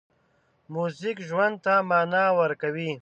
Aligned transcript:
موزیک 0.73 1.17
ژوند 1.27 1.55
ته 1.63 1.73
مانا 1.89 2.25
ورکوي. 2.39 2.91